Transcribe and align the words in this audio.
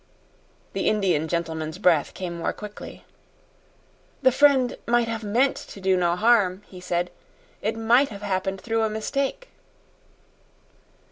The 0.73 0.89
Indian 0.89 1.27
gentleman's 1.27 1.77
breath 1.77 2.15
came 2.15 2.35
more 2.39 2.53
quickly. 2.53 3.05
"The 4.23 4.31
friend 4.31 4.75
might 4.87 5.07
have 5.07 5.23
MEANT 5.23 5.55
to 5.57 5.79
do 5.79 5.95
no 5.95 6.15
harm," 6.15 6.63
he 6.65 6.81
said. 6.81 7.11
"It 7.61 7.77
might 7.77 8.09
have 8.09 8.23
happened 8.23 8.61
through 8.61 8.81
a 8.81 8.89
mistake." 8.89 9.49